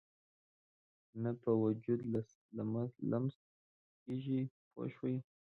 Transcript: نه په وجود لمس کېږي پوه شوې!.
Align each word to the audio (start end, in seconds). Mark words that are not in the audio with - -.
نه 1.21 1.31
په 1.41 1.51
وجود 1.63 1.99
لمس 3.09 3.35
کېږي 4.03 4.39
پوه 4.71 4.87
شوې!. 4.95 5.15